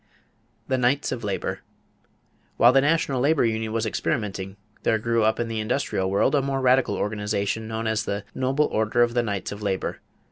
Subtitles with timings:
[0.67, 1.59] The Knights of Labor.
[2.57, 6.41] While the National Labor Union was experimenting, there grew up in the industrial world a
[6.41, 9.99] more radical organization known as the "Noble Order of the Knights of Labor."